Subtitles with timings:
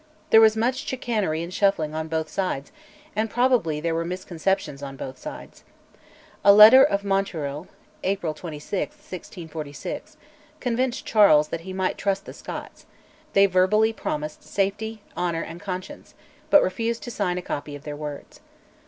[0.31, 2.71] There was much chicanery and shuffling on both sides,
[3.15, 5.63] and probably there were misconceptions on both sides.
[6.43, 7.67] A letter of Montereuil
[8.03, 10.17] (April 26, 1646)
[10.59, 12.87] convinced Charles that he might trust the Scots;
[13.33, 16.15] they verbally promised "safety, honour, and conscience,"
[16.49, 18.39] but refused to sign a copy of their words.